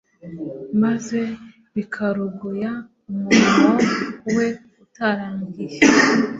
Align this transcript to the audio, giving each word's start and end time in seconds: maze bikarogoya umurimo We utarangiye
maze 0.81 1.19
bikarogoya 1.75 2.71
umurimo 3.13 3.69
We 4.35 4.47
utarangiye 4.83 5.77